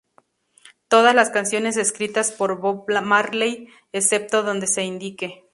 Todas 0.87 1.13
las 1.13 1.29
canciones 1.29 1.77
escritas 1.77 2.31
por 2.31 2.57
Bob 2.59 2.87
Marley 3.03 3.67
excepto 3.93 4.41
donde 4.41 4.65
se 4.65 4.81
indique. 4.83 5.45